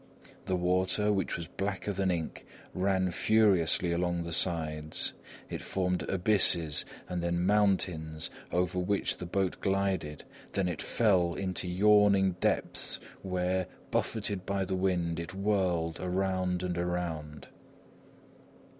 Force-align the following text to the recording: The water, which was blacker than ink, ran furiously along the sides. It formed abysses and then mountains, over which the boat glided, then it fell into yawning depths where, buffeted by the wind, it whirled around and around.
The 0.45 0.55
water, 0.55 1.13
which 1.13 1.37
was 1.37 1.47
blacker 1.47 1.93
than 1.93 2.09
ink, 2.09 2.43
ran 2.73 3.11
furiously 3.11 3.91
along 3.91 4.23
the 4.23 4.31
sides. 4.33 5.13
It 5.47 5.61
formed 5.61 6.09
abysses 6.09 6.85
and 7.07 7.21
then 7.21 7.45
mountains, 7.45 8.31
over 8.51 8.79
which 8.79 9.17
the 9.17 9.27
boat 9.27 9.59
glided, 9.61 10.23
then 10.53 10.67
it 10.67 10.81
fell 10.81 11.35
into 11.35 11.67
yawning 11.67 12.31
depths 12.39 12.99
where, 13.21 13.67
buffeted 13.91 14.43
by 14.43 14.65
the 14.65 14.73
wind, 14.73 15.19
it 15.19 15.35
whirled 15.35 15.99
around 15.99 16.63
and 16.63 16.79
around. 16.79 17.49